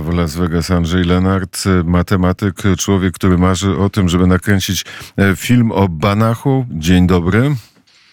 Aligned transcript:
W 0.00 0.14
Las 0.14 0.36
Vegas 0.36 0.70
Andrzej 0.70 1.04
Lenart, 1.04 1.64
matematyk, 1.84 2.54
człowiek, 2.78 3.14
który 3.14 3.38
marzy 3.38 3.78
o 3.78 3.90
tym, 3.90 4.08
żeby 4.08 4.26
nakręcić 4.26 4.84
e, 5.18 5.36
film 5.36 5.72
o 5.72 5.88
Banachu. 5.88 6.66
Dzień 6.70 7.06
dobry. 7.06 7.54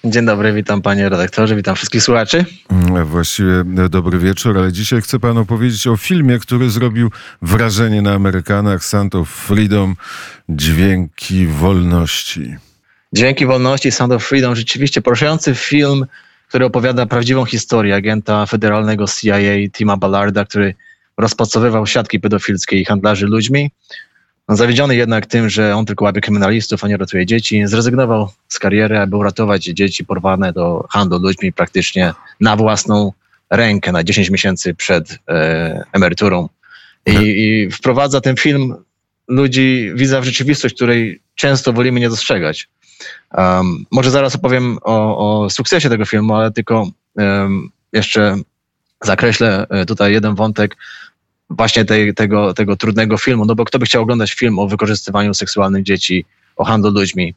Dzień 0.04 0.26
dobry, 0.26 0.54
witam 0.54 0.82
panie 0.82 1.10
redaktorze, 1.10 1.56
witam 1.56 1.76
wszystkich 1.76 2.04
słuchaczy. 2.04 2.46
Mm, 2.70 3.06
właściwie 3.06 3.54
e, 3.86 3.90
dobry 3.90 4.20
wieczór, 4.20 4.58
ale 4.58 4.72
dzisiaj 4.72 5.02
chcę 5.02 5.20
panu 5.20 5.46
powiedzieć 5.46 5.88
o 5.88 5.98
filmie, 5.98 6.40
który 6.40 6.70
zrobił 6.70 7.12
wrażenie 7.42 8.02
na 8.02 8.14
Amerykanach, 8.14 8.84
Sound 8.84 9.16
of 9.16 9.30
Freedom, 9.30 9.96
Dźwięki 10.50 11.48
Wolności. 11.48 12.56
Dźwięki 13.14 13.46
Wolności, 13.46 13.92
Sound 13.92 14.14
of 14.14 14.24
Freedom, 14.24 14.56
rzeczywiście 14.56 15.02
poruszający 15.02 15.56
film, 15.56 16.06
który 16.48 16.66
opowiada 16.66 17.06
prawdziwą 17.06 17.46
historię 17.46 17.96
agenta 17.96 18.46
federalnego 18.46 19.06
CIA 19.08 19.38
Tima 19.72 19.98
Ballarda, 19.98 20.46
który 20.46 20.76
rozpracowywał 21.18 21.88
siatki 21.88 22.20
pedofilskie 22.20 22.80
i 22.80 22.86
handlarzy 22.86 23.28
ludźmi. 23.28 23.72
No, 24.50 24.56
zawiedziony 24.56 24.96
jednak 24.96 25.26
tym, 25.26 25.50
że 25.50 25.76
on 25.76 25.86
tylko 25.86 26.06
łapie 26.06 26.22
kryminalistów, 26.22 26.84
a 26.84 26.88
nie 26.88 26.98
ratuje 26.98 27.26
dzieci, 27.26 27.68
zrezygnował 27.68 28.30
z 28.48 28.60
kariery, 28.60 29.00
aby 29.00 29.18
uratować 29.18 29.64
dzieci 29.64 30.06
porwane 30.06 30.54
do 30.54 30.88
handlu 30.90 31.20
ludźmi 31.20 31.54
praktycznie 31.54 32.14
na 32.40 32.56
własną 32.56 33.12
rękę, 33.50 33.92
na 33.92 34.04
10 34.04 34.30
miesięcy 34.30 34.76
przed 34.76 35.20
e, 35.30 35.84
emeryturą. 35.94 36.50
I, 37.06 37.12
I, 37.14 37.72
wprowadza 37.72 38.22
ten 38.22 38.36
film 38.36 38.76
ludzi, 39.28 39.92
widza 39.96 40.22
w 40.22 40.24
rzeczywistość, 40.24 40.76
której 40.76 41.22
często 41.36 41.74
wolimy 41.74 42.00
nie 42.00 42.10
dostrzegać. 42.10 42.70
Um, 43.34 43.86
może 43.92 44.12
zaraz 44.12 44.36
opowiem 44.36 44.78
o, 44.82 45.18
o, 45.44 45.50
sukcesie 45.50 45.90
tego 45.90 46.06
filmu, 46.06 46.36
ale 46.36 46.52
tylko 46.52 46.92
um, 47.16 47.70
jeszcze 47.94 48.36
zakreślę 49.04 49.68
e, 49.70 49.86
tutaj 49.86 50.14
jeden 50.14 50.36
wątek 50.36 50.78
właśnie 51.58 51.86
tej, 51.86 52.14
tego, 52.14 52.54
tego 52.54 52.76
trudnego 52.76 53.18
filmu, 53.18 53.46
no 53.46 53.56
bo 53.56 53.66
kto 53.66 53.80
by 53.80 53.86
chciał 53.86 54.04
oglądać 54.04 54.34
film 54.34 54.60
o 54.60 54.68
wykorzystywaniu 54.68 55.34
seksualnym 55.34 55.86
dzieci, 55.86 56.26
o 56.56 56.64
handlu 56.64 56.92
ludźmi? 56.92 57.36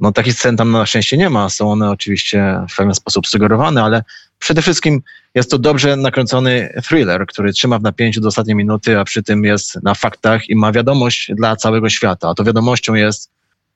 No 0.00 0.12
takich 0.12 0.34
scen 0.34 0.56
tam 0.56 0.70
na 0.70 0.86
szczęście 0.86 1.16
nie 1.16 1.30
ma, 1.30 1.50
są 1.50 1.72
one 1.72 1.90
oczywiście 1.90 2.60
w 2.70 2.76
pewien 2.76 2.94
sposób 2.94 3.26
sugerowane, 3.26 3.82
ale 3.82 4.04
przede 4.38 4.62
wszystkim 4.62 5.02
jest 5.34 5.50
to 5.50 5.58
dobrze 5.58 5.96
nakręcony 5.96 6.80
thriller, 6.88 7.26
który 7.26 7.52
trzyma 7.52 7.78
w 7.78 7.82
napięciu 7.82 8.20
do 8.20 8.28
ostatniej 8.28 8.56
minuty, 8.56 8.98
a 8.98 9.04
przy 9.04 9.22
tym 9.22 9.44
jest 9.44 9.82
na 9.82 9.94
faktach 9.94 10.48
i 10.48 10.56
ma 10.56 10.72
wiadomość 10.72 11.30
dla 11.34 11.56
całego 11.56 11.90
świata. 11.90 12.28
A 12.28 12.34
to 12.34 12.44
wiadomością 12.44 12.94
jest, 12.94 13.30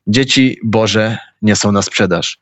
dzieci 0.06 0.58
Boże 0.64 1.18
nie 1.42 1.56
są 1.56 1.72
na 1.72 1.82
sprzedaż. 1.82 2.38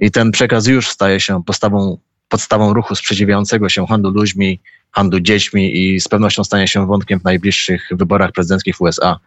I 0.00 0.10
ten 0.10 0.30
przekaz 0.30 0.66
już 0.66 0.88
staje 0.88 1.20
się 1.20 1.44
postawą, 1.44 1.98
podstawą 2.28 2.74
ruchu 2.74 2.94
sprzeciwiającego 2.94 3.68
się 3.68 3.86
handlu 3.86 4.10
ludźmi, 4.10 4.60
handlu 4.92 5.20
dziećmi 5.20 5.76
i 5.76 6.00
z 6.00 6.08
pewnością 6.08 6.44
stanie 6.44 6.68
się 6.68 6.86
wątkiem 6.86 7.20
w 7.20 7.24
najbliższych 7.24 7.88
wyborach 7.90 8.32
prezydenckich 8.32 8.76
w 8.76 8.80
USA. 8.80 9.18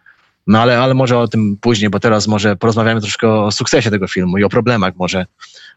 No 0.47 0.61
ale, 0.61 0.79
ale 0.79 0.93
może 0.93 1.19
o 1.19 1.27
tym 1.27 1.57
później, 1.61 1.89
bo 1.89 1.99
teraz 1.99 2.27
może 2.27 2.55
porozmawiamy 2.55 3.01
troszkę 3.01 3.33
o 3.33 3.51
sukcesie 3.51 3.91
tego 3.91 4.07
filmu 4.07 4.37
i 4.37 4.43
o 4.43 4.49
problemach 4.49 4.93
może, 4.97 5.25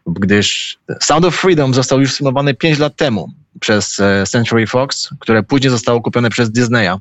gdyż 0.07 0.77
Sound 1.01 1.25
of 1.25 1.35
Freedom 1.35 1.73
został 1.73 1.99
już 1.99 2.17
filmowany 2.17 2.53
5 2.53 2.79
lat 2.79 2.95
temu 2.95 3.31
przez 3.59 3.99
e, 3.99 4.23
Century 4.27 4.67
Fox, 4.67 5.09
które 5.19 5.43
później 5.43 5.71
zostało 5.71 6.01
kupione 6.01 6.29
przez 6.29 6.51
Disneya 6.51 6.99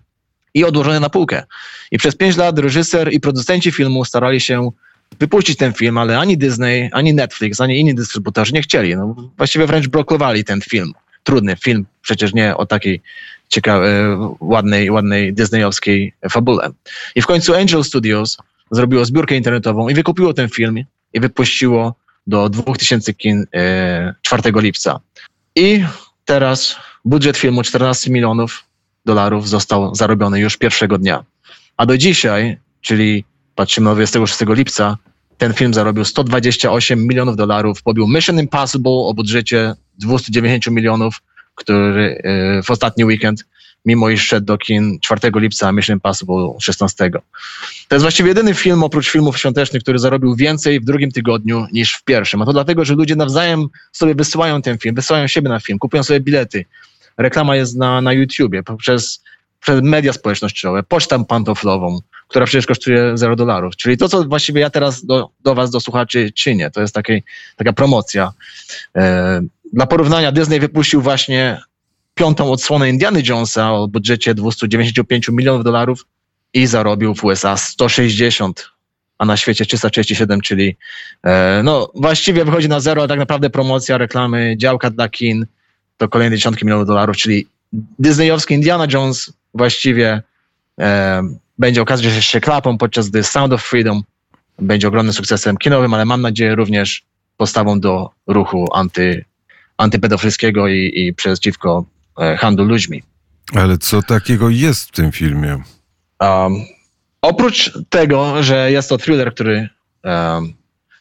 i 0.54 0.64
odłożone 0.64 1.00
na 1.00 1.10
półkę. 1.10 1.42
I 1.90 1.98
przez 1.98 2.16
5 2.16 2.36
lat 2.36 2.58
reżyser 2.58 3.12
i 3.12 3.20
producenci 3.20 3.72
filmu 3.72 4.04
starali 4.04 4.40
się 4.40 4.70
wypuścić 5.20 5.58
ten 5.58 5.72
film, 5.72 5.98
ale 5.98 6.18
ani 6.18 6.38
Disney, 6.38 6.90
ani 6.92 7.14
Netflix, 7.14 7.60
ani 7.60 7.80
inni 7.80 7.94
dystrybutorzy 7.94 8.52
nie 8.52 8.62
chcieli. 8.62 8.96
No, 8.96 9.30
właściwie 9.36 9.66
wręcz 9.66 9.88
blokowali 9.88 10.44
ten 10.44 10.60
film. 10.60 10.92
Trudny 11.22 11.56
film, 11.56 11.86
przecież 12.02 12.34
nie 12.34 12.56
o 12.56 12.66
takiej 12.66 13.00
ciekawej, 13.48 13.90
ładnej, 14.40 14.90
ładnej 14.90 15.34
disneyowskiej 15.34 16.12
fabule. 16.30 16.70
I 17.14 17.22
w 17.22 17.26
końcu 17.26 17.54
Angel 17.54 17.84
Studios 17.84 18.36
zrobiło 18.70 19.04
zbiórkę 19.04 19.36
internetową 19.36 19.88
i 19.88 19.94
wykupiło 19.94 20.34
ten 20.34 20.48
film 20.48 20.84
i 21.12 21.20
wypuściło 21.20 21.94
do 22.26 22.48
2000 22.48 23.14
kin 23.14 23.46
4 24.22 24.42
e, 24.44 24.60
lipca. 24.60 25.00
I 25.56 25.84
teraz 26.24 26.76
budżet 27.04 27.36
filmu 27.36 27.62
14 27.62 28.10
milionów 28.10 28.64
dolarów 29.04 29.48
został 29.48 29.94
zarobiony 29.94 30.40
już 30.40 30.56
pierwszego 30.56 30.98
dnia. 30.98 31.24
A 31.76 31.86
do 31.86 31.98
dzisiaj, 31.98 32.58
czyli 32.80 33.24
patrzymy 33.54 33.84
na 33.84 33.94
26 33.94 34.40
lipca, 34.48 34.96
ten 35.38 35.54
film 35.54 35.74
zarobił 35.74 36.04
128 36.04 37.06
milionów 37.06 37.36
dolarów, 37.36 37.82
pobił 37.82 38.08
Mission 38.08 38.40
Impossible 38.40 38.92
o 38.92 39.14
budżecie 39.14 39.74
290 39.98 40.76
milionów, 40.76 41.22
który 41.54 42.20
e, 42.24 42.62
w 42.62 42.70
ostatni 42.70 43.04
weekend, 43.04 43.44
mimo 43.84 44.10
iż 44.10 44.26
szedł 44.26 44.46
do 44.46 44.58
kin 44.58 44.98
4 45.00 45.32
lipca, 45.34 45.72
Mission 45.72 45.96
Impossible 45.96 46.54
16. 46.60 47.10
To 47.88 47.94
jest 47.94 48.02
właściwie 48.02 48.28
jedyny 48.28 48.54
film 48.54 48.82
oprócz 48.82 49.10
filmów 49.10 49.38
świątecznych, 49.38 49.82
który 49.82 49.98
zarobił 49.98 50.36
więcej 50.36 50.80
w 50.80 50.84
drugim 50.84 51.10
tygodniu 51.10 51.66
niż 51.72 51.94
w 51.94 52.04
pierwszym. 52.04 52.42
A 52.42 52.46
to 52.46 52.52
dlatego, 52.52 52.84
że 52.84 52.94
ludzie 52.94 53.16
nawzajem 53.16 53.66
sobie 53.92 54.14
wysyłają 54.14 54.62
ten 54.62 54.78
film, 54.78 54.94
wysyłają 54.94 55.26
siebie 55.26 55.48
na 55.48 55.60
film, 55.60 55.78
kupują 55.78 56.02
sobie 56.02 56.20
bilety. 56.20 56.64
Reklama 57.16 57.56
jest 57.56 57.76
na, 57.76 58.00
na 58.00 58.12
YouTubie, 58.12 58.62
poprzez, 58.62 59.22
media 59.82 60.12
społecznościowe, 60.12 60.82
pocztę 60.82 61.24
pantoflową, 61.24 61.98
która 62.28 62.46
przecież 62.46 62.66
kosztuje 62.66 63.12
0 63.14 63.36
dolarów. 63.36 63.76
Czyli 63.76 63.96
to, 63.96 64.08
co 64.08 64.24
właściwie 64.24 64.60
ja 64.60 64.70
teraz 64.70 65.04
do, 65.04 65.30
do 65.40 65.54
was, 65.54 65.70
do 65.70 65.80
słuchaczy 65.80 66.32
czynię, 66.32 66.70
to 66.70 66.80
jest 66.80 66.94
takie, 66.94 67.22
taka 67.56 67.72
promocja. 67.72 68.32
E, 68.96 69.40
dla 69.72 69.86
porównania 69.86 70.32
Disney 70.32 70.60
wypuścił 70.60 71.00
właśnie 71.00 71.60
piątą 72.14 72.52
odsłonę 72.52 72.90
Indiana 72.90 73.18
Jonesa 73.28 73.72
o 73.72 73.88
budżecie 73.88 74.34
295 74.34 75.28
milionów 75.28 75.64
dolarów 75.64 76.06
i 76.54 76.66
zarobił 76.66 77.14
w 77.14 77.24
USA 77.24 77.56
160, 77.56 78.70
a 79.18 79.24
na 79.24 79.36
świecie 79.36 79.66
337, 79.66 80.40
czyli 80.40 80.76
e, 81.22 81.60
no 81.64 81.90
właściwie 81.94 82.44
wychodzi 82.44 82.68
na 82.68 82.80
zero, 82.80 83.02
a 83.02 83.08
tak 83.08 83.18
naprawdę 83.18 83.50
promocja, 83.50 83.98
reklamy, 83.98 84.54
działka 84.58 84.90
dla 84.90 85.08
kin 85.08 85.46
to 85.96 86.08
kolejne 86.08 86.36
dziesiątki 86.36 86.64
milionów 86.64 86.86
dolarów, 86.86 87.16
czyli 87.16 87.46
disneyowski 87.98 88.54
Indiana 88.54 88.86
Jones 88.92 89.32
właściwie 89.54 90.22
e, 90.80 91.22
będzie 91.58 91.82
okazać 91.82 92.24
się 92.24 92.40
klapą, 92.40 92.78
podczas 92.78 93.08
gdy 93.08 93.22
Sound 93.22 93.52
of 93.52 93.62
Freedom 93.62 94.02
będzie 94.58 94.88
ogromnym 94.88 95.12
sukcesem 95.12 95.56
kinowym, 95.56 95.94
ale 95.94 96.04
mam 96.04 96.22
nadzieję 96.22 96.54
również 96.54 97.02
postawą 97.36 97.80
do 97.80 98.10
ruchu 98.26 98.68
anty, 98.72 99.24
antypedofilskiego 99.76 100.68
i, 100.68 100.92
i 100.94 101.14
przeciwko 101.14 101.84
e, 102.20 102.36
handlu 102.36 102.64
ludźmi. 102.64 103.02
Ale 103.54 103.78
co 103.78 104.02
takiego 104.02 104.50
jest 104.50 104.88
w 104.88 104.92
tym 104.92 105.12
filmie? 105.12 105.62
Um, 106.20 106.54
oprócz 107.22 107.72
tego, 107.88 108.42
że 108.42 108.72
jest 108.72 108.88
to 108.88 108.98
thriller, 108.98 109.34
który 109.34 109.68
um, 110.04 110.54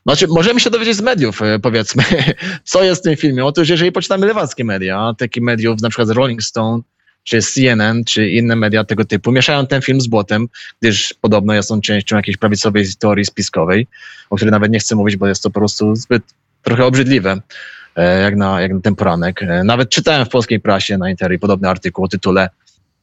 znaczy, 0.06 0.28
możemy 0.28 0.60
się 0.60 0.70
dowiedzieć 0.70 0.98
z 0.98 1.02
mediów, 1.02 1.42
e, 1.42 1.60
powiedzmy, 1.60 2.04
co 2.64 2.84
jest 2.84 3.02
w 3.02 3.04
tym 3.04 3.16
filmie. 3.16 3.46
Otóż, 3.46 3.70
jeżeli 3.70 3.92
poczytamy 3.92 4.28
lewackie 4.28 4.64
media, 4.64 5.14
takie 5.18 5.42
mediów, 5.42 5.82
na 5.82 5.90
przykład 5.90 6.10
Rolling 6.10 6.44
Stone, 6.44 6.84
czy 7.24 7.42
CNN, 7.42 8.04
czy 8.04 8.30
inne 8.30 8.56
media 8.56 8.84
tego 8.84 9.06
typu, 9.06 9.32
mieszają 9.32 9.68
ten 9.68 9.82
film 9.82 10.02
z 10.02 10.08
błotem, 10.08 10.48
gdyż 10.82 11.14
podobno 11.22 11.54
jest 11.54 11.72
on 11.72 11.82
częścią 11.82 12.16
jakiejś 12.16 12.38
prawicowej 12.38 12.86
teorii 13.00 13.26
spiskowej, 13.26 13.88
o 14.30 14.36
której 14.36 14.52
nawet 14.52 14.72
nie 14.72 14.80
chcę 14.80 14.96
mówić, 14.96 15.16
bo 15.16 15.28
jest 15.28 15.44
to 15.44 15.50
po 15.50 15.60
prostu 15.60 15.96
zbyt 15.96 16.24
trochę 16.62 16.86
obrzydliwe, 16.86 17.42
e, 17.96 18.22
jak 18.22 18.36
na, 18.36 18.62
jak 18.62 18.74
na 18.74 18.82
ten 18.82 18.96
poranek. 18.96 19.44
E, 19.44 19.64
nawet 19.64 19.90
czytałem 19.90 20.26
w 20.26 20.30
polskiej 20.30 20.60
prasie 20.60 20.98
na 20.98 21.10
Interi 21.10 21.40
podobny 21.40 21.70
artykuł 21.70 22.06
o 22.06 22.08
tytule 22.08 22.50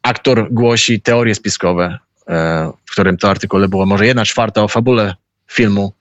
Aktor 0.03 0.49
głosi 0.51 1.01
teorie 1.01 1.35
spiskowe, 1.35 1.99
e, 2.29 2.73
w 2.87 2.93
którym 2.93 3.17
to 3.17 3.31
artykule 3.31 3.69
było 3.69 3.87
może 3.87 4.07
jedna 4.07 4.25
czwarta 4.25 4.63
o 4.63 4.69
fabule 4.69 5.15
filmu, 5.51 5.93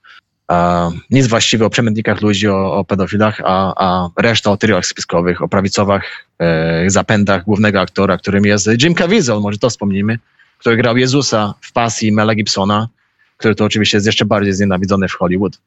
nic 1.10 1.26
właściwie 1.26 1.66
o 1.66 1.70
przemętnikach 1.70 2.20
ludzi, 2.20 2.48
o, 2.48 2.74
o 2.74 2.84
pedofilach, 2.84 3.40
a, 3.44 3.72
a 3.76 4.08
reszta 4.22 4.50
o 4.50 4.56
teoriach 4.56 4.86
spiskowych, 4.86 5.42
o 5.42 5.48
prawicowych 5.48 6.26
e, 6.38 6.90
zapędach 6.90 7.44
głównego 7.44 7.80
aktora, 7.80 8.18
którym 8.18 8.44
jest 8.44 8.68
Jim 8.82 8.94
Caviezel, 8.94 9.40
może 9.40 9.58
to 9.58 9.70
wspomnimy, 9.70 10.18
który 10.58 10.76
grał 10.76 10.96
Jezusa 10.96 11.54
w 11.60 11.72
pasji 11.72 12.12
Mela 12.12 12.34
Gibsona, 12.34 12.88
który 13.36 13.54
to 13.54 13.64
oczywiście 13.64 13.96
jest 13.96 14.06
jeszcze 14.06 14.24
bardziej 14.24 14.52
znienawidzony 14.52 15.08
w 15.08 15.12
Hollywood. 15.12 15.58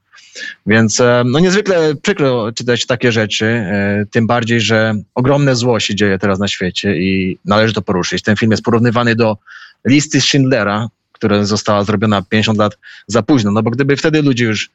Więc 0.66 1.00
e, 1.00 1.24
no 1.26 1.40
niezwykle 1.40 1.96
przykro 1.96 2.52
czytać 2.52 2.86
takie 2.86 3.12
rzeczy, 3.12 3.46
e, 3.46 4.06
tym 4.12 4.28
bardziej, 4.28 4.62
że 4.62 4.96
ogromne 5.16 5.56
zło 5.56 5.80
się 5.80 5.96
dzieje 5.96 6.20
teraz 6.20 6.40
na 6.40 6.48
świecie 6.48 6.98
i 6.98 7.38
należy 7.46 7.74
to 7.74 7.82
poruszyć. 7.82 8.22
Ten 8.22 8.36
film 8.36 8.52
jest 8.52 8.64
porównywany 8.64 9.16
do 9.16 9.38
listy 9.86 10.22
Schindlera, 10.22 10.88
która 11.14 11.46
została 11.46 11.84
zrobiona 11.84 12.22
50 12.22 12.60
lat 12.60 12.78
za 13.08 13.24
późno. 13.24 13.52
No 13.52 13.64
bo 13.64 13.72
gdyby 13.72 13.98
wtedy 13.98 14.22
ludzie 14.22 14.46
już 14.46 14.70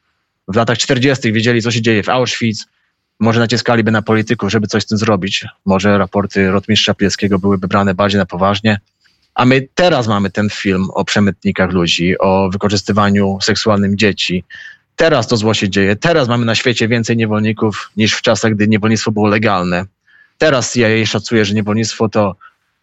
w 0.48 0.56
latach 0.56 0.78
40. 0.78 1.32
wiedzieli, 1.32 1.62
co 1.62 1.70
się 1.70 1.82
dzieje 1.82 2.02
w 2.02 2.08
Auschwitz, 2.08 2.66
może 3.20 3.40
naciskaliby 3.40 3.90
na 3.90 4.02
polityków, 4.02 4.50
żeby 4.50 4.66
coś 4.66 4.82
z 4.82 4.86
tym 4.86 4.98
zrobić. 4.98 5.44
Może 5.64 5.98
raporty 5.98 6.50
rotmistrza 6.50 6.94
Pileckiego 6.94 7.38
byłyby 7.38 7.68
brane 7.68 7.94
bardziej 7.94 8.18
na 8.18 8.26
poważnie. 8.26 8.80
A 9.34 9.44
my 9.44 9.68
teraz 9.74 10.08
mamy 10.08 10.30
ten 10.30 10.50
film 10.50 10.86
o 10.94 11.04
przemytnikach 11.04 11.72
ludzi, 11.72 12.18
o 12.18 12.50
wykorzystywaniu 12.52 13.38
seksualnym 13.42 13.98
dzieci. 13.98 14.44
Teraz 14.96 15.28
to 15.28 15.36
zło 15.36 15.54
się 15.54 15.68
dzieje. 15.68 15.96
Teraz 15.96 16.28
mamy 16.28 16.44
na 16.46 16.54
świecie 16.54 16.88
więcej 16.88 17.16
niewolników 17.16 17.90
niż 17.96 18.14
w 18.14 18.22
czasach, 18.22 18.54
gdy 18.54 18.68
niewolnictwo 18.68 19.12
było 19.12 19.28
legalne. 19.28 19.84
Teraz 20.38 20.74
CIA 20.74 21.06
szacuje, 21.06 21.44
że 21.44 21.54
niewolnictwo 21.54 22.08
to 22.08 22.36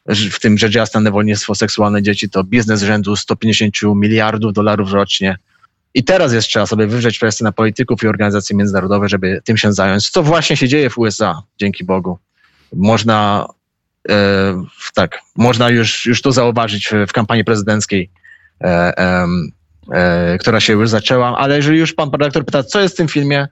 w 0.05 0.39
tym 0.39 0.57
rzecz 0.57 0.75
jasna 0.75 1.01
niewolnictwo 1.01 1.55
seksualne 1.55 2.01
dzieci 2.01 2.29
to 2.29 2.43
biznes 2.43 2.81
rzędu 2.81 3.15
150 3.15 3.75
miliardów 3.95 4.53
dolarów 4.53 4.91
rocznie. 4.91 5.37
I 5.93 6.03
teraz 6.03 6.33
jest 6.33 6.47
trzeba 6.47 6.65
sobie 6.65 6.87
wywrzeć 6.87 7.19
presję 7.19 7.43
na 7.43 7.51
polityków 7.51 8.03
i 8.03 8.07
organizacje 8.07 8.55
międzynarodowe, 8.55 9.09
żeby 9.09 9.41
tym 9.43 9.57
się 9.57 9.73
zająć. 9.73 10.09
Co 10.09 10.23
właśnie 10.23 10.57
się 10.57 10.67
dzieje 10.67 10.89
w 10.89 10.97
USA, 10.97 11.41
dzięki 11.59 11.83
Bogu. 11.83 12.19
Można, 12.73 13.47
e, 14.09 14.63
tak, 14.93 15.21
można 15.35 15.69
już, 15.69 16.05
już 16.05 16.21
to 16.21 16.31
zauważyć 16.31 16.87
w, 16.87 17.07
w 17.07 17.13
kampanii 17.13 17.43
prezydenckiej, 17.43 18.09
e, 18.61 18.93
e, 19.91 20.37
która 20.39 20.59
się 20.59 20.73
już 20.73 20.89
zaczęła. 20.89 21.37
Ale 21.37 21.55
jeżeli 21.55 21.79
już 21.79 21.93
pan 21.93 22.09
redaktor 22.11 22.45
pyta, 22.45 22.63
co 22.63 22.81
jest 22.81 22.95
w 22.95 22.97
tym 22.97 23.07
filmie, 23.07 23.47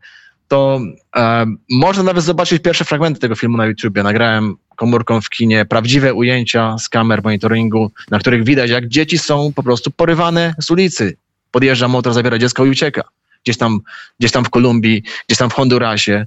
to 0.47 0.79
e, 1.15 1.45
można 1.69 2.03
nawet 2.03 2.23
zobaczyć 2.23 2.61
pierwsze 2.61 2.85
fragmenty 2.85 3.19
tego 3.19 3.35
filmu 3.35 3.57
na 3.57 3.65
YouTubie. 3.65 4.03
Nagrałem 4.03 4.55
komórką 4.75 5.21
w 5.21 5.29
kinie 5.29 5.65
prawdziwe 5.65 6.13
ujęcia 6.13 6.77
z 6.77 6.89
kamer 6.89 7.23
monitoringu, 7.23 7.91
na 8.11 8.19
których 8.19 8.43
widać, 8.43 8.69
jak 8.69 8.87
dzieci 8.87 9.17
są 9.17 9.53
po 9.55 9.63
prostu 9.63 9.91
porywane 9.91 10.55
z 10.59 10.71
ulicy. 10.71 11.17
Podjeżdża 11.51 11.87
motor, 11.87 12.13
zabiera 12.13 12.37
dziecko 12.37 12.65
i 12.65 12.69
ucieka. 12.69 13.03
Gdzieś 13.43 13.57
tam, 13.57 13.79
gdzieś 14.19 14.31
tam 14.31 14.45
w 14.45 14.49
Kolumbii, 14.49 15.03
gdzieś 15.27 15.37
tam 15.37 15.49
w 15.49 15.53
Hondurasie. 15.53 16.25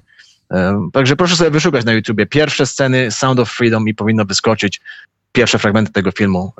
E, 0.50 0.88
także 0.92 1.16
proszę 1.16 1.36
sobie 1.36 1.50
wyszukać 1.50 1.84
na 1.84 1.92
YouTubie 1.92 2.26
pierwsze 2.26 2.66
sceny 2.66 3.10
Sound 3.10 3.40
of 3.40 3.50
Freedom 3.50 3.88
i 3.88 3.94
powinno 3.94 4.24
wyskoczyć 4.24 4.80
pierwsze 5.32 5.58
fragmenty 5.58 5.92
tego 5.92 6.12
filmu. 6.12 6.52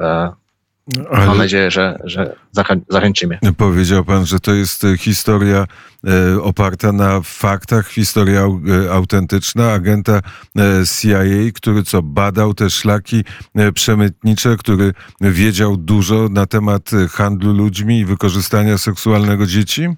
Ale 1.11 1.27
Mam 1.27 1.39
nadzieję, 1.39 1.71
że, 1.71 1.99
że 2.05 2.37
zachę 2.53 2.77
zachęcimy. 2.89 3.39
Powiedział 3.57 4.05
pan, 4.05 4.27
że 4.27 4.41
to 4.41 4.55
jest 4.55 4.85
e, 4.85 4.99
historia 4.99 5.67
e, 6.07 6.43
oparta 6.43 6.93
na 6.93 7.21
faktach, 7.25 7.89
historia 7.89 8.41
e, 8.41 8.93
autentyczna 8.93 9.73
agenta 9.73 10.21
e, 10.59 10.63
CIA, 11.01 11.53
który 11.55 11.83
co 11.83 12.03
badał 12.03 12.55
te 12.55 12.71
szlaki 12.71 13.25
e, 13.55 13.73
przemytnicze, 13.73 14.57
który 14.57 14.93
wiedział 15.21 15.77
dużo 15.77 16.29
na 16.31 16.47
temat 16.47 16.93
e, 16.93 17.09
handlu 17.09 17.53
ludźmi 17.53 17.99
i 17.99 18.05
wykorzystania 18.05 18.79
seksualnego 18.79 19.47
dzieci? 19.47 19.89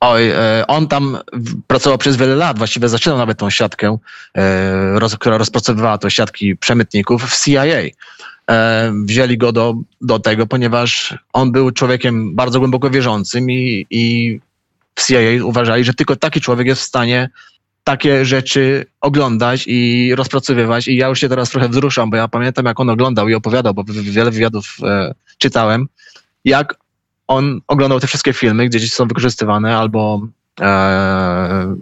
Oj, 0.00 0.32
on 0.68 0.88
tam 0.88 1.18
pracował 1.66 1.98
przez 1.98 2.16
wiele 2.16 2.34
lat, 2.34 2.58
właściwie 2.58 2.88
zaczynał 2.88 3.18
nawet 3.18 3.38
tą 3.38 3.50
siatkę, 3.50 3.98
która 5.18 5.38
rozpracowywała 5.38 5.98
te 5.98 6.10
siatki 6.10 6.56
przemytników 6.56 7.24
w 7.24 7.44
CIA. 7.44 7.64
E, 8.50 8.92
wzięli 9.04 9.38
go 9.38 9.52
do, 9.52 9.74
do 10.00 10.18
tego, 10.18 10.46
ponieważ 10.46 11.18
on 11.32 11.52
był 11.52 11.70
człowiekiem 11.70 12.34
bardzo 12.34 12.58
głęboko 12.58 12.90
wierzącym 12.90 13.50
i, 13.50 13.86
i 13.90 14.40
w 14.94 15.06
CIA 15.06 15.44
uważali, 15.44 15.84
że 15.84 15.94
tylko 15.94 16.16
taki 16.16 16.40
człowiek 16.40 16.66
jest 16.66 16.82
w 16.82 16.84
stanie 16.84 17.30
takie 17.84 18.24
rzeczy 18.24 18.86
oglądać 19.00 19.64
i 19.66 20.12
rozpracowywać. 20.14 20.88
I 20.88 20.96
ja 20.96 21.08
już 21.08 21.20
się 21.20 21.28
teraz 21.28 21.50
trochę 21.50 21.68
wzruszam, 21.68 22.10
bo 22.10 22.16
ja 22.16 22.28
pamiętam, 22.28 22.66
jak 22.66 22.80
on 22.80 22.90
oglądał 22.90 23.28
i 23.28 23.34
opowiadał, 23.34 23.74
bo 23.74 23.84
wiele 23.86 24.30
wywiadów 24.30 24.76
e, 24.82 25.14
czytałem, 25.38 25.88
jak 26.44 26.74
on 27.28 27.60
oglądał 27.66 28.00
te 28.00 28.06
wszystkie 28.06 28.32
filmy, 28.32 28.68
gdzie 28.68 28.80
dzieci 28.80 28.94
są 28.94 29.08
wykorzystywane 29.08 29.76
albo 29.76 30.26
e, 30.60 31.76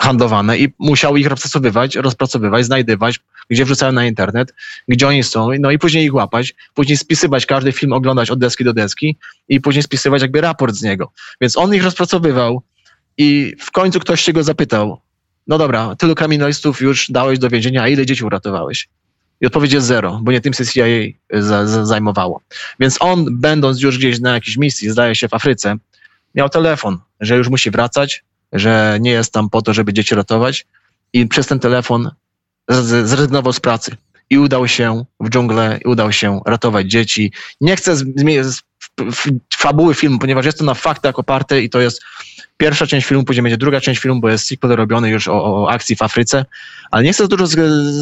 handlowane 0.00 0.58
i 0.58 0.72
musiał 0.78 1.16
ich 1.16 1.26
rozpracowywać, 1.26 1.96
rozpracowywać, 1.96 2.64
znajdywać, 2.64 3.20
gdzie 3.50 3.64
wrzucają 3.64 3.92
na 3.92 4.06
internet, 4.06 4.54
gdzie 4.88 5.08
oni 5.08 5.22
są, 5.22 5.48
no 5.60 5.70
i 5.70 5.78
później 5.78 6.04
ich 6.04 6.14
łapać, 6.14 6.54
później 6.74 6.96
spisywać 6.96 7.46
każdy 7.46 7.72
film, 7.72 7.92
oglądać 7.92 8.30
od 8.30 8.38
deski 8.38 8.64
do 8.64 8.72
deski 8.72 9.16
i 9.48 9.60
później 9.60 9.82
spisywać 9.82 10.22
jakby 10.22 10.40
raport 10.40 10.74
z 10.74 10.82
niego. 10.82 11.12
Więc 11.40 11.56
on 11.56 11.74
ich 11.74 11.84
rozpracowywał 11.84 12.62
i 13.18 13.56
w 13.60 13.70
końcu 13.70 14.00
ktoś 14.00 14.20
się 14.20 14.32
go 14.32 14.42
zapytał, 14.42 15.00
no 15.46 15.58
dobra, 15.58 15.96
tylu 15.96 16.14
kryminalistów 16.14 16.80
już 16.80 17.10
dałeś 17.10 17.38
do 17.38 17.48
więzienia, 17.48 17.82
a 17.82 17.88
ile 17.88 18.06
dzieci 18.06 18.24
uratowałeś? 18.24 18.88
I 19.40 19.46
odpowiedź 19.46 19.72
jest 19.72 19.86
zero, 19.86 20.20
bo 20.22 20.32
nie 20.32 20.40
tym 20.40 20.52
się 20.52 20.66
CIA 20.66 20.84
za, 21.32 21.66
za, 21.66 21.86
zajmowało. 21.86 22.40
Więc 22.80 22.96
on, 23.00 23.40
będąc 23.40 23.82
już 23.82 23.98
gdzieś 23.98 24.20
na 24.20 24.34
jakiejś 24.34 24.56
misji, 24.56 24.90
zdaje 24.90 25.14
się 25.14 25.28
w 25.28 25.34
Afryce, 25.34 25.76
miał 26.34 26.48
telefon, 26.48 26.98
że 27.20 27.36
już 27.36 27.48
musi 27.48 27.70
wracać, 27.70 28.24
że 28.52 28.98
nie 29.00 29.10
jest 29.10 29.32
tam 29.32 29.50
po 29.50 29.62
to, 29.62 29.74
żeby 29.74 29.92
dzieci 29.92 30.14
ratować 30.14 30.66
i 31.12 31.26
przez 31.26 31.46
ten 31.46 31.60
telefon 31.60 32.10
zrezygnował 32.68 33.52
z 33.52 33.60
pracy 33.60 33.96
i 34.30 34.38
udał 34.38 34.68
się 34.68 35.04
w 35.20 35.30
dżunglę, 35.30 35.78
i 35.84 35.88
udał 35.88 36.12
się 36.12 36.40
ratować 36.46 36.86
dzieci. 36.86 37.32
Nie 37.60 37.76
chcę 37.76 37.96
zmienić 37.96 38.46
fabuły 39.54 39.94
filmu, 39.94 40.18
ponieważ 40.18 40.46
jest 40.46 40.58
to 40.58 40.64
na 40.64 40.74
faktach 40.74 41.18
oparte 41.18 41.62
i 41.62 41.70
to 41.70 41.80
jest 41.80 42.02
pierwsza 42.56 42.86
część 42.86 43.06
filmu, 43.06 43.24
później 43.24 43.42
będzie 43.42 43.56
druga 43.56 43.80
część 43.80 44.00
filmu, 44.00 44.20
bo 44.20 44.28
jest 44.28 44.46
sequel 44.46 44.76
robiony 44.76 45.10
już 45.10 45.28
o, 45.28 45.62
o 45.62 45.70
akcji 45.70 45.96
w 45.96 46.02
Afryce, 46.02 46.44
ale 46.90 47.02
nie 47.02 47.12
chcę 47.12 47.28
dużo 47.28 47.46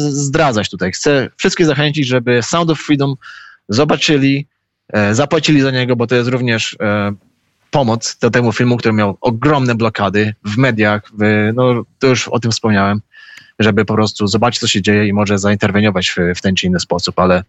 zdradzać 0.09 0.69
tutaj. 0.69 0.91
Chcę 0.91 1.29
wszystkich 1.37 1.65
zachęcić, 1.65 2.07
żeby 2.07 2.43
Sound 2.43 2.69
of 2.69 2.79
Freedom 2.79 3.15
zobaczyli, 3.69 4.47
e, 4.93 5.15
zapłacili 5.15 5.61
za 5.61 5.71
niego, 5.71 5.95
bo 5.95 6.07
to 6.07 6.15
jest 6.15 6.29
również 6.29 6.77
e, 6.81 7.13
pomoc 7.71 8.17
do 8.21 8.29
temu 8.29 8.51
filmu, 8.51 8.77
który 8.77 8.93
miał 8.93 9.17
ogromne 9.21 9.75
blokady 9.75 10.35
w 10.45 10.57
mediach, 10.57 11.11
w, 11.19 11.51
no 11.53 11.83
to 11.99 12.07
już 12.07 12.27
o 12.27 12.39
tym 12.39 12.51
wspomniałem, 12.51 13.01
żeby 13.59 13.85
po 13.85 13.93
prostu 13.93 14.27
zobaczyć, 14.27 14.59
co 14.59 14.67
się 14.67 14.81
dzieje 14.81 15.07
i 15.07 15.13
może 15.13 15.37
zainterweniować 15.37 16.09
w, 16.09 16.37
w 16.37 16.41
ten 16.41 16.55
czy 16.55 16.67
inny 16.67 16.79
sposób, 16.79 17.19
ale 17.19 17.43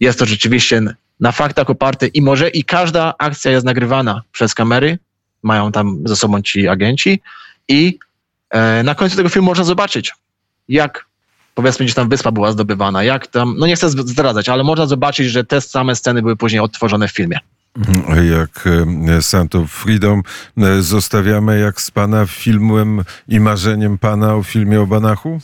jest 0.00 0.18
to 0.18 0.26
rzeczywiście 0.26 0.82
na 1.20 1.32
faktach 1.32 1.70
oparte 1.70 2.06
i 2.06 2.22
może 2.22 2.48
i 2.48 2.64
każda 2.64 3.14
akcja 3.18 3.50
jest 3.50 3.66
nagrywana 3.66 4.22
przez 4.32 4.54
kamery, 4.54 4.98
mają 5.42 5.72
tam 5.72 6.02
ze 6.04 6.16
sobą 6.16 6.42
ci 6.42 6.68
agenci 6.68 7.20
i 7.68 7.98
e, 8.50 8.82
na 8.82 8.94
końcu 8.94 9.16
tego 9.16 9.28
filmu 9.28 9.46
można 9.46 9.64
zobaczyć, 9.64 10.12
jak 10.68 11.06
powiedzmy 11.54 11.84
gdzieś 11.84 11.94
tam 11.94 12.08
wyspa 12.08 12.32
była 12.32 12.52
zdobywana, 12.52 13.04
jak 13.04 13.26
tam, 13.26 13.54
no 13.58 13.66
nie 13.66 13.76
chcę 13.76 13.90
zdradzać, 13.90 14.48
ale 14.48 14.64
można 14.64 14.86
zobaczyć, 14.86 15.28
że 15.28 15.44
te 15.44 15.60
same 15.60 15.96
sceny 15.96 16.22
były 16.22 16.36
później 16.36 16.60
odtworzone 16.60 17.08
w 17.08 17.12
filmie. 17.12 17.38
Jak 18.30 18.66
e, 19.08 19.22
Sound 19.22 19.54
of 19.54 19.70
Freedom 19.70 20.22
e, 20.58 20.82
zostawiamy 20.82 21.60
jak 21.60 21.80
z 21.80 21.90
pana 21.90 22.26
filmem 22.26 23.04
i 23.28 23.40
marzeniem 23.40 23.98
pana 23.98 24.34
o 24.34 24.42
filmie 24.42 24.80
o 24.80 24.86
Banachu? 24.86 25.40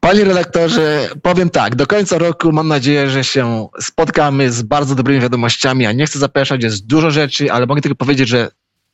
Panie 0.00 0.24
redaktorze, 0.24 1.08
powiem 1.22 1.50
tak, 1.50 1.74
do 1.74 1.86
końca 1.86 2.18
roku 2.18 2.52
mam 2.52 2.68
nadzieję, 2.68 3.10
że 3.10 3.24
się 3.24 3.68
spotkamy 3.80 4.52
z 4.52 4.62
bardzo 4.62 4.94
dobrymi 4.94 5.20
wiadomościami, 5.20 5.86
a 5.86 5.92
nie 5.92 6.06
chcę 6.06 6.18
zapeszać, 6.18 6.62
jest 6.62 6.86
dużo 6.86 7.10
rzeczy, 7.10 7.52
ale 7.52 7.66
mogę 7.66 7.80
tylko 7.80 7.96
powiedzieć, 7.96 8.28
że 8.28 8.50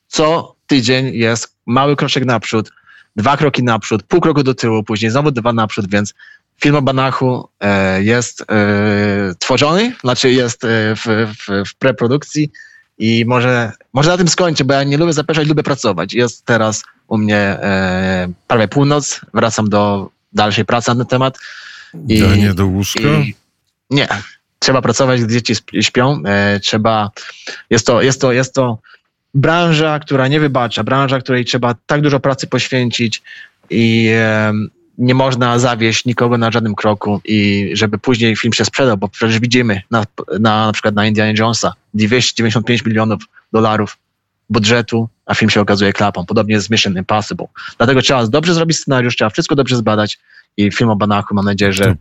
co 0.07 0.55
tydzień 0.67 1.13
jest 1.13 1.55
mały 1.65 1.95
kroczek 1.95 2.25
naprzód, 2.25 2.71
dwa 3.15 3.37
kroki 3.37 3.63
naprzód, 3.63 4.03
pół 4.03 4.21
kroku 4.21 4.43
do 4.43 4.55
tyłu, 4.55 4.83
później 4.83 5.11
znowu 5.11 5.31
dwa 5.31 5.53
naprzód, 5.53 5.89
więc 5.89 6.13
film 6.61 6.75
o 6.75 6.81
Banachu 6.81 7.49
e, 7.59 8.03
jest 8.03 8.41
e, 8.41 8.45
tworzony, 9.39 9.95
znaczy 10.01 10.31
jest 10.31 10.63
e, 10.63 10.95
w, 10.95 11.05
w, 11.05 11.69
w 11.69 11.75
preprodukcji 11.75 12.51
i 12.97 13.25
może, 13.27 13.71
może 13.93 14.09
na 14.09 14.17
tym 14.17 14.27
skończę, 14.27 14.63
bo 14.65 14.73
ja 14.73 14.83
nie 14.83 14.97
lubię 14.97 15.13
zapeszać, 15.13 15.47
lubię 15.47 15.63
pracować. 15.63 16.13
Jest 16.13 16.45
teraz 16.45 16.83
u 17.07 17.17
mnie 17.17 17.57
prawie 18.47 18.67
północ, 18.67 19.21
wracam 19.33 19.69
do 19.69 20.09
dalszej 20.33 20.65
pracy 20.65 20.91
na 20.91 20.95
ten 20.95 21.05
temat. 21.05 21.39
I, 22.07 22.21
nie 22.37 22.53
do 22.53 22.65
łóżka? 22.65 22.99
I, 22.99 23.35
nie. 23.89 24.07
Trzeba 24.59 24.81
pracować, 24.81 25.21
gdy 25.21 25.33
dzieci 25.33 25.53
śpią. 25.81 26.23
trzeba, 26.61 27.11
jest 27.69 27.87
to, 27.87 28.01
jest 28.01 28.21
to, 28.21 28.31
jest 28.31 28.53
to 28.53 28.77
branża, 29.33 29.99
która 29.99 30.27
nie 30.27 30.39
wybacza, 30.39 30.83
branża, 30.83 31.19
której 31.19 31.45
trzeba 31.45 31.75
tak 31.85 32.01
dużo 32.01 32.19
pracy 32.19 32.47
poświęcić 32.47 33.21
i 33.69 34.11
nie 35.01 35.15
można 35.15 35.59
zawieść 35.59 36.05
nikogo 36.05 36.37
na 36.37 36.51
żadnym 36.51 36.75
kroku 36.75 37.21
i 37.25 37.69
żeby 37.73 37.97
później 37.97 38.35
film 38.35 38.53
się 38.53 38.65
sprzedał, 38.65 38.97
bo 38.97 39.07
przecież 39.07 39.39
widzimy 39.39 39.81
na, 39.91 40.05
na, 40.39 40.65
na 40.65 40.71
przykład 40.73 40.95
na 40.95 41.05
Indiana 41.05 41.33
Jonesa 41.39 41.73
295 41.93 42.85
milionów 42.85 43.23
dolarów 43.53 43.97
budżetu, 44.49 45.09
a 45.25 45.35
film 45.35 45.49
się 45.49 45.61
okazuje 45.61 45.93
klapą. 45.93 46.25
Podobnie 46.25 46.53
jest 46.53 46.67
z 46.67 46.69
Mission 46.69 46.97
Impossible. 46.97 47.45
Dlatego 47.77 48.01
trzeba 48.01 48.27
dobrze 48.27 48.53
zrobić 48.53 48.77
scenariusz, 48.77 49.15
trzeba 49.15 49.29
wszystko 49.29 49.55
dobrze 49.55 49.75
zbadać 49.75 50.19
i 50.57 50.71
film 50.71 50.89
o 50.89 50.95
Banachu 50.95 51.35
mam 51.35 51.45
nadzieję, 51.45 51.73
że 51.73 51.95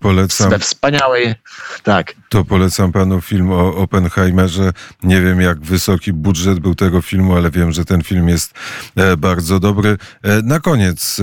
we 0.50 0.58
wspaniałej, 0.58 1.34
tak. 1.82 2.14
To 2.28 2.44
polecam 2.44 2.92
panu 2.92 3.20
film 3.20 3.52
o 3.52 3.76
Oppenheimerze. 3.76 4.72
Nie 5.02 5.20
wiem 5.22 5.40
jak 5.40 5.60
wysoki 5.60 6.12
budżet 6.12 6.60
był 6.60 6.74
tego 6.74 7.02
filmu, 7.02 7.36
ale 7.36 7.50
wiem, 7.50 7.72
że 7.72 7.84
ten 7.84 8.02
film 8.02 8.28
jest 8.28 8.54
e, 8.96 9.16
bardzo 9.16 9.60
dobry. 9.60 9.96
E, 10.22 10.42
na 10.42 10.60
koniec 10.60 11.20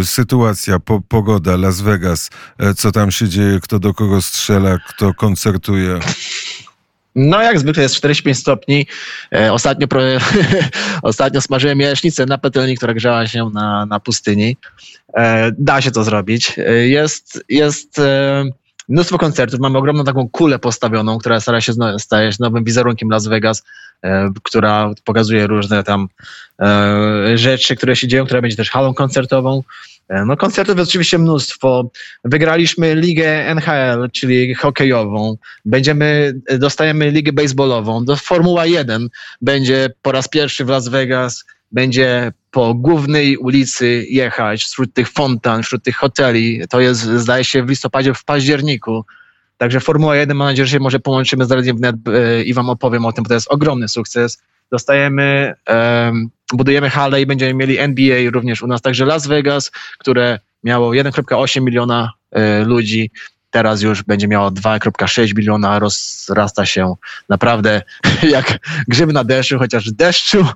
e, 0.00 0.04
sytuacja, 0.04 0.78
pogoda, 1.08 1.56
Las 1.56 1.80
Vegas, 1.80 2.30
co 2.76 2.92
tam 2.92 3.10
się 3.10 3.28
dzieje, 3.28 3.60
kto 3.60 3.78
do 3.78 3.94
kogo 3.94 4.22
strzela, 4.22 4.78
kto 4.88 5.14
koncertuje. 5.14 5.98
No 7.14 7.42
jak 7.42 7.58
zwykle 7.58 7.82
jest 7.82 7.94
45 7.94 8.38
stopni. 8.38 8.86
E, 9.34 9.52
ostatnio, 9.52 9.88
pro, 9.88 10.02
ostatnio 11.02 11.40
smażyłem 11.40 11.80
jajecznicę 11.80 12.26
na 12.26 12.38
patelni, 12.38 12.76
która 12.76 12.94
grzała 12.94 13.26
się 13.26 13.50
na, 13.54 13.86
na 13.86 14.00
pustyni. 14.00 14.56
E, 15.16 15.52
da 15.58 15.80
się 15.80 15.90
to 15.90 16.04
zrobić. 16.04 16.58
E, 16.58 16.88
jest, 16.88 17.44
jest 17.48 18.00
mnóstwo 18.88 19.18
koncertów. 19.18 19.60
Mamy 19.60 19.78
ogromną 19.78 20.04
taką 20.04 20.28
kulę 20.28 20.58
postawioną, 20.58 21.18
która 21.18 21.40
stara 21.40 21.60
się 21.60 21.72
staje 21.98 22.32
się 22.32 22.36
nowym 22.40 22.64
wizerunkiem 22.64 23.10
Las 23.10 23.26
Vegas, 23.26 23.62
która 24.42 24.90
pokazuje 25.04 25.46
różne 25.46 25.84
tam 25.84 26.08
rzeczy, 27.34 27.76
które 27.76 27.96
się 27.96 28.08
dzieją, 28.08 28.26
która 28.26 28.42
będzie 28.42 28.56
też 28.56 28.70
halą 28.70 28.94
koncertową. 28.94 29.62
E, 30.08 30.24
no 30.24 30.36
koncertów 30.36 30.78
jest 30.78 30.90
oczywiście 30.90 31.18
mnóstwo. 31.18 31.90
Wygraliśmy 32.24 32.94
ligę 32.94 33.46
NHL, 33.46 34.10
czyli 34.12 34.54
hokejową. 34.54 35.36
Będziemy, 35.64 36.40
dostajemy 36.58 37.10
ligę 37.10 37.32
baseballową. 37.32 38.04
Do 38.04 38.16
Formuła 38.16 38.66
1 38.66 39.08
będzie 39.40 39.90
po 40.02 40.12
raz 40.12 40.28
pierwszy 40.28 40.64
w 40.64 40.68
Las 40.68 40.88
Vegas. 40.88 41.44
Będzie 41.72 42.32
po 42.50 42.74
głównej 42.74 43.36
ulicy 43.36 44.06
jechać 44.10 44.64
wśród 44.64 44.94
tych 44.94 45.08
fontan, 45.08 45.62
wśród 45.62 45.84
tych 45.84 45.96
hoteli. 45.96 46.62
To 46.70 46.80
jest, 46.80 47.00
zdaje 47.00 47.44
się, 47.44 47.62
w 47.64 47.68
listopadzie, 47.68 48.14
w 48.14 48.24
październiku. 48.24 49.04
Także 49.58 49.80
Formuła 49.80 50.16
1, 50.16 50.36
mam 50.36 50.48
nadzieję, 50.48 50.66
że 50.66 50.72
się 50.72 50.80
może 50.80 51.00
połączymy 51.00 51.44
z 51.44 51.50
Radiem 51.50 51.76
Wnet 51.76 51.96
e, 52.08 52.42
i 52.42 52.54
wam 52.54 52.70
opowiem 52.70 53.04
o 53.04 53.12
tym, 53.12 53.24
bo 53.24 53.28
to 53.28 53.34
jest 53.34 53.48
ogromny 53.50 53.88
sukces. 53.88 54.42
Dostajemy, 54.70 55.54
um, 55.68 56.30
budujemy 56.52 56.90
halę 56.90 57.20
i 57.20 57.26
będziemy 57.26 57.54
mieli 57.54 57.78
NBA 57.78 58.30
również 58.30 58.62
u 58.62 58.66
nas. 58.66 58.82
Także 58.82 59.04
Las 59.04 59.26
Vegas, 59.26 59.70
które 59.98 60.38
miało 60.64 60.90
1,8 60.90 61.62
miliona 61.62 62.12
e, 62.30 62.64
ludzi, 62.64 63.10
teraz 63.50 63.82
już 63.82 64.02
będzie 64.02 64.28
miało 64.28 64.50
2,6 64.50 65.36
miliona, 65.36 65.78
rozrasta 65.78 66.66
się 66.66 66.94
naprawdę 67.28 67.82
jak 68.36 68.58
grzyb 68.88 69.12
na 69.12 69.24
deszczu, 69.24 69.58
chociaż 69.58 69.92
deszczu 69.92 70.46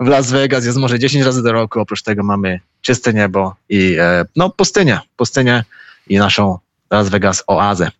w 0.00 0.06
Las 0.06 0.30
Vegas 0.30 0.64
jest 0.64 0.78
może 0.78 0.98
10 0.98 1.24
razy 1.24 1.42
do 1.42 1.52
roku, 1.52 1.80
oprócz 1.80 2.02
tego 2.02 2.22
mamy 2.22 2.60
czyste 2.80 3.14
niebo 3.14 3.56
i 3.68 3.96
e, 4.00 4.24
no 4.36 4.50
pustynię, 4.50 5.00
pustynię 5.16 5.64
i 6.08 6.18
naszą 6.18 6.58
Las 6.90 7.08
Vegas 7.08 7.44
oazę 7.46 7.90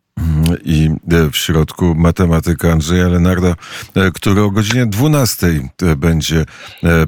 i 0.65 0.91
e, 1.13 1.31
w 1.31 1.37
środku 1.37 1.95
matematyka 1.95 2.73
Andrzeja 2.73 3.09
Lenarda, 3.09 3.55
e, 3.95 4.11
który 4.11 4.43
o 4.43 4.51
godzinie 4.51 4.87
12 4.87 5.47
e, 5.83 5.97
będzie 5.97 6.45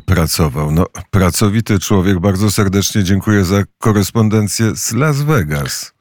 pracował. 0.07 0.71
No, 0.71 0.87
pracowity 1.11 1.79
człowiek, 1.79 2.21
bardzo 2.21 2.51
serdecznie 2.51 3.05
dziękuję 3.05 3.45
za 3.45 3.63
korespondencję 3.79 4.77
z 4.77 4.93
Las 4.93 5.23
Vegas. 5.23 5.93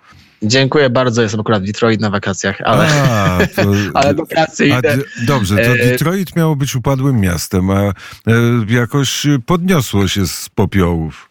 Dziękuję 0.44 0.90
bardzo, 0.90 1.22
jestem 1.22 1.40
akurat 1.40 1.64
w 1.64 1.66
Detroit 1.66 2.02
na 2.02 2.10
wakacjach, 2.10 2.62
ale, 2.62 2.88
a, 3.04 3.40
to, 3.56 3.62
ale 4.00 4.14
wakacje 4.14 4.68
idę. 4.68 4.98
Dobrze, 5.28 5.58
to 5.58 5.74
Detroit 5.74 6.36
miało 6.36 6.56
być 6.56 6.76
upadłym 6.76 7.20
miastem, 7.20 7.70
a 7.70 7.94
jakoś 8.68 9.28
podniosło 9.46 10.08
się 10.08 10.28
z 10.28 10.50
popiołów. 10.56 11.31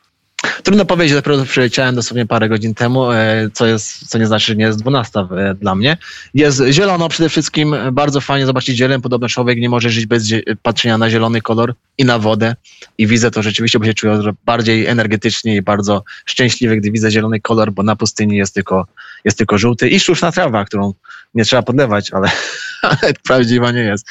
Trudno 0.63 0.85
powiedzieć, 0.85 1.15
dopiero 1.15 1.45
przyleciałem 1.45 1.95
dosłownie 1.95 2.27
parę 2.27 2.49
godzin 2.49 2.75
temu, 2.75 3.13
e, 3.13 3.49
co, 3.53 3.67
jest, 3.67 4.09
co 4.09 4.19
nie 4.19 4.27
znaczy, 4.27 4.47
że 4.47 4.57
nie 4.57 4.65
jest 4.65 4.79
12 4.79 5.21
e, 5.21 5.55
dla 5.55 5.75
mnie. 5.75 5.97
Jest 6.35 6.63
zielono 6.71 7.09
przede 7.09 7.29
wszystkim, 7.29 7.77
bardzo 7.93 8.21
fajnie 8.21 8.47
zobaczyć 8.47 8.77
zieleń. 8.77 9.01
Podobno 9.01 9.29
człowiek 9.29 9.59
nie 9.59 9.69
może 9.69 9.91
żyć 9.91 10.07
bez 10.07 10.25
patrzenia 10.63 10.99
na 10.99 11.11
zielony 11.11 11.43
kolor 11.43 11.75
i 11.99 12.05
na 12.05 12.19
wodę. 12.19 12.57
I 12.99 13.07
widzę 13.07 13.31
to 13.31 13.43
rzeczywiście, 13.43 13.79
bo 13.79 13.85
się 13.85 13.95
czuję 13.95 14.21
bardziej 14.45 14.87
energetycznie 14.87 15.57
i 15.57 15.63
bardzo 15.63 16.05
szczęśliwy, 16.27 16.77
gdy 16.77 16.91
widzę 16.91 17.11
zielony 17.11 17.41
kolor, 17.41 17.73
bo 17.73 17.83
na 17.83 17.97
pustyni 17.97 18.37
jest 18.37 18.55
tylko, 18.55 18.87
jest 19.25 19.39
tylko 19.39 19.59
żółty 19.59 19.89
i 19.89 20.01
sztuczna 20.01 20.33
trawa, 20.33 20.65
którą 20.65 20.95
nie 21.35 21.45
trzeba 21.45 21.63
podlewać, 21.63 22.13
ale, 22.13 22.31
ale 22.83 23.15
prawdziwa 23.25 23.73
nie 23.73 23.83
jest. 23.83 24.07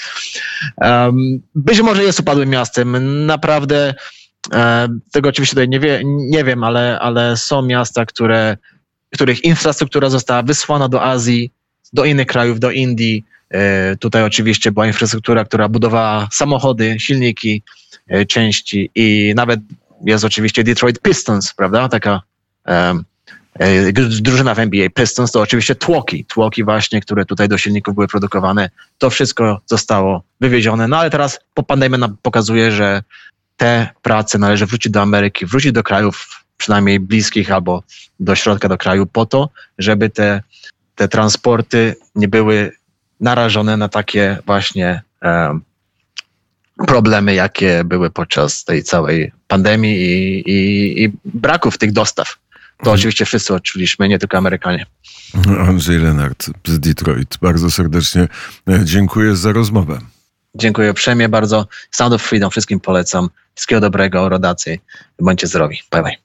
Um, 0.78 1.42
być 1.56 1.82
może 1.82 2.04
jest 2.04 2.20
upadłym 2.20 2.50
miastem. 2.50 3.26
Naprawdę 3.26 3.94
tego 5.12 5.30
oczywiście 5.30 5.56
tutaj 5.56 5.70
nie, 5.70 5.80
wie, 5.80 6.02
nie 6.06 6.44
wiem, 6.44 6.64
ale, 6.64 7.00
ale 7.00 7.38
są 7.38 7.62
miasta, 7.62 8.06
które, 8.06 8.58
których 9.14 9.44
infrastruktura 9.44 10.10
została 10.10 10.44
wysłana 10.44 10.90
do 10.90 11.04
Azji, 11.04 11.52
do 11.94 12.06
innych 12.06 12.28
krajów, 12.28 12.60
do 12.60 12.72
Indii. 12.72 13.26
E, 13.50 13.96
tutaj 13.96 14.24
oczywiście 14.24 14.72
była 14.72 14.88
infrastruktura, 14.88 15.46
która 15.46 15.70
budowała 15.70 16.28
samochody, 16.32 16.96
silniki, 17.00 17.64
e, 18.08 18.26
części 18.26 18.90
i 18.96 19.34
nawet 19.36 19.60
jest 20.06 20.26
oczywiście 20.26 20.64
Detroit 20.64 21.00
Pistons, 21.00 21.54
prawda? 21.54 21.90
Taka 21.90 22.22
drużyna 24.22 24.56
w 24.56 24.60
NBA 24.60 24.90
Pistons 24.90 25.32
to 25.32 25.42
oczywiście 25.42 25.76
tłoki, 25.76 26.26
tłoki 26.26 26.64
właśnie, 26.64 27.02
które 27.02 27.26
tutaj 27.26 27.48
do 27.48 27.58
silników 27.58 27.96
były 27.96 28.08
produkowane. 28.08 28.70
To 28.98 29.10
wszystko 29.10 29.62
zostało 29.66 30.24
wywiezione, 30.42 30.88
no 30.88 30.98
ale 30.98 31.10
teraz 31.10 31.40
po 31.54 31.64
pandemii 31.64 32.00
nam 32.00 32.18
pokazuje, 32.22 32.72
że 32.72 33.04
te 33.60 33.90
prace 34.02 34.38
należy 34.38 34.66
wrócić 34.66 34.92
do 34.92 35.02
Ameryki, 35.02 35.46
wrócić 35.46 35.72
do 35.72 35.84
krajów 35.84 36.46
przynajmniej 36.58 37.00
bliskich 37.00 37.52
albo 37.52 37.84
do 38.20 38.36
środka 38.36 38.70
do 38.70 38.78
kraju 38.78 39.06
po 39.06 39.26
to, 39.26 39.50
żeby 39.78 40.10
te, 40.10 40.44
te 40.96 41.08
transporty 41.08 41.96
nie 42.16 42.28
były 42.28 42.72
narażone 43.20 43.78
na 43.78 43.90
takie 43.90 44.38
właśnie 44.46 45.02
um, 45.22 45.62
problemy, 46.88 47.34
jakie 47.34 47.84
były 47.84 48.10
podczas 48.10 48.66
tej 48.66 48.84
całej 48.84 49.32
pandemii 49.48 49.96
i, 49.98 50.40
i, 50.52 51.04
i 51.04 51.12
braków 51.26 51.78
tych 51.78 51.92
dostaw. 51.92 52.38
To 52.78 52.84
mhm. 52.84 52.96
oczywiście 52.96 53.26
wszyscy 53.26 53.54
odczuliśmy, 53.54 54.08
nie 54.08 54.20
tylko 54.20 54.38
Amerykanie. 54.38 54.86
Andrzej 55.68 56.00
Lenart 56.00 56.46
z 56.68 56.80
Detroit. 56.80 57.38
Bardzo 57.42 57.72
serdecznie 57.72 58.28
e, 58.70 58.80
dziękuję 58.84 59.36
za 59.36 59.54
rozmowę. 59.54 60.00
Dziękuję 60.56 60.92
uprzejmie 60.92 61.30
bardzo. 61.30 61.68
Sound 61.92 62.14
of 62.14 62.22
Freedom 62.22 62.52
wszystkim 62.52 62.80
polecam. 62.80 63.30
Wszystkiego 63.56 63.82
dobrego, 63.82 64.30
rodacy. 64.30 64.80
Bądźcie 65.20 65.48
zdrowi. 65.48 65.82
Bye 65.92 66.04
bye. 66.04 66.16